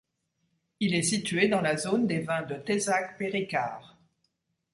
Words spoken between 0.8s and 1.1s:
est